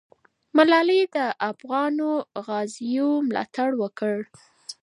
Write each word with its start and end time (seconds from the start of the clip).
ملالۍ 0.55 1.01
د 1.15 1.17
افغانو 1.51 2.09
غازیو 2.47 3.09
ملاتړ 3.27 3.69
وکړ. 3.81 4.15